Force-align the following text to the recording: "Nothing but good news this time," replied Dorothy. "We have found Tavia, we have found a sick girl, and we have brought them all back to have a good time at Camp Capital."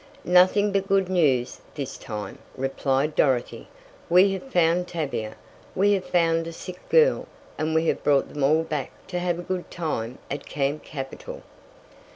"Nothing 0.25 0.71
but 0.71 0.87
good 0.87 1.09
news 1.09 1.61
this 1.75 1.95
time," 1.95 2.39
replied 2.57 3.13
Dorothy. 3.13 3.67
"We 4.09 4.33
have 4.33 4.51
found 4.51 4.87
Tavia, 4.87 5.35
we 5.75 5.93
have 5.93 6.05
found 6.05 6.47
a 6.47 6.51
sick 6.53 6.81
girl, 6.89 7.27
and 7.55 7.75
we 7.75 7.85
have 7.85 8.03
brought 8.03 8.33
them 8.33 8.41
all 8.41 8.63
back 8.63 8.89
to 9.09 9.19
have 9.19 9.37
a 9.37 9.43
good 9.43 9.69
time 9.69 10.17
at 10.31 10.47
Camp 10.47 10.83
Capital." 10.83 11.43